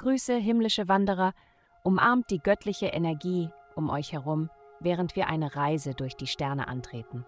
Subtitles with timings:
[0.00, 1.34] Grüße, himmlische Wanderer,
[1.82, 4.48] umarmt die göttliche Energie um euch herum,
[4.80, 7.26] während wir eine Reise durch die Sterne antreten.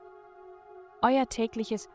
[1.03, 1.91] Euer tägliches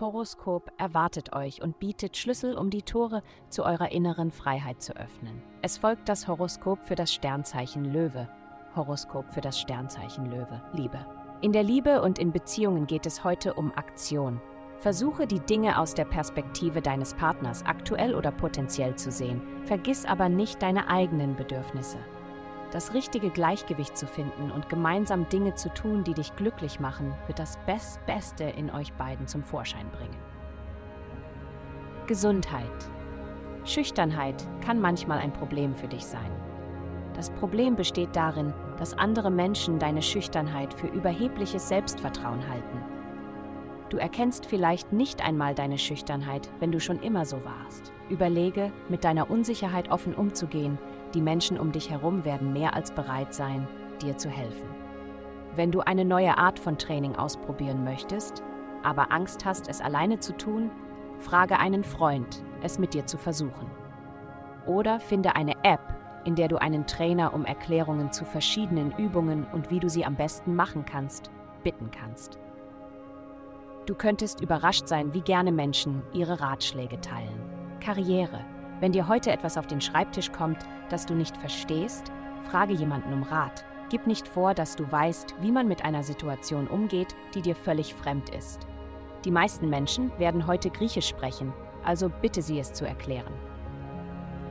[0.00, 5.40] Horoskop erwartet euch und bietet Schlüssel, um die Tore zu eurer inneren Freiheit zu öffnen.
[5.62, 8.28] Es folgt das Horoskop für das Sternzeichen Löwe.
[8.74, 10.60] Horoskop für das Sternzeichen Löwe.
[10.72, 11.06] Liebe.
[11.40, 14.40] In der Liebe und in Beziehungen geht es heute um Aktion.
[14.78, 19.40] Versuche die Dinge aus der Perspektive deines Partners aktuell oder potenziell zu sehen.
[19.64, 21.98] Vergiss aber nicht deine eigenen Bedürfnisse.
[22.72, 27.38] Das richtige Gleichgewicht zu finden und gemeinsam Dinge zu tun, die dich glücklich machen, wird
[27.38, 30.16] das Best Beste in euch beiden zum Vorschein bringen.
[32.06, 32.90] Gesundheit.
[33.64, 36.30] Schüchternheit kann manchmal ein Problem für dich sein.
[37.14, 42.82] Das Problem besteht darin, dass andere Menschen deine Schüchternheit für überhebliches Selbstvertrauen halten.
[43.88, 47.92] Du erkennst vielleicht nicht einmal deine Schüchternheit, wenn du schon immer so warst.
[48.08, 50.78] Überlege, mit deiner Unsicherheit offen umzugehen.
[51.14, 53.68] Die Menschen um dich herum werden mehr als bereit sein,
[54.02, 54.68] dir zu helfen.
[55.54, 58.42] Wenn du eine neue Art von Training ausprobieren möchtest,
[58.82, 60.70] aber Angst hast, es alleine zu tun,
[61.18, 63.70] frage einen Freund, es mit dir zu versuchen.
[64.66, 65.80] Oder finde eine App,
[66.24, 70.16] in der du einen Trainer um Erklärungen zu verschiedenen Übungen und wie du sie am
[70.16, 71.30] besten machen kannst,
[71.62, 72.38] bitten kannst.
[73.86, 77.40] Du könntest überrascht sein, wie gerne Menschen ihre Ratschläge teilen.
[77.78, 78.44] Karriere.
[78.80, 80.58] Wenn dir heute etwas auf den Schreibtisch kommt,
[80.90, 82.10] das du nicht verstehst,
[82.50, 83.64] frage jemanden um Rat.
[83.88, 87.94] Gib nicht vor, dass du weißt, wie man mit einer Situation umgeht, die dir völlig
[87.94, 88.66] fremd ist.
[89.24, 91.52] Die meisten Menschen werden heute Griechisch sprechen,
[91.84, 93.32] also bitte sie es zu erklären.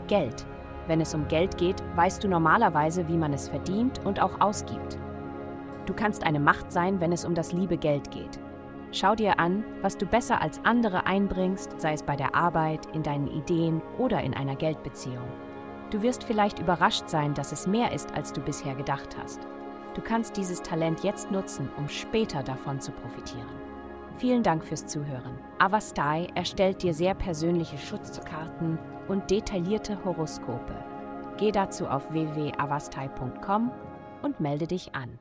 [0.08, 0.46] Geld.
[0.88, 4.98] Wenn es um Geld geht, weißt du normalerweise, wie man es verdient und auch ausgibt.
[5.86, 8.40] Du kannst eine Macht sein, wenn es um das liebe Geld geht.
[8.92, 13.04] Schau dir an, was du besser als andere einbringst, sei es bei der Arbeit, in
[13.04, 15.28] deinen Ideen oder in einer Geldbeziehung.
[15.92, 19.42] Du wirst vielleicht überrascht sein, dass es mehr ist, als du bisher gedacht hast.
[19.94, 23.48] Du kannst dieses Talent jetzt nutzen, um später davon zu profitieren.
[24.18, 25.38] Vielen Dank fürs Zuhören.
[25.60, 30.76] Avastai erstellt dir sehr persönliche Schutzkarten und detaillierte Horoskope.
[31.38, 33.72] Geh dazu auf www.avastai.com
[34.22, 35.20] und melde dich an.